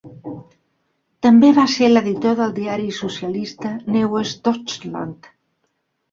També 1.25 1.49
va 1.57 1.65
ser 1.73 1.89
l'editor 1.89 2.33
del 2.39 2.55
diari 2.59 2.87
socialista 2.99 3.73
Neues 3.97 4.33
Deutschland. 4.49 5.29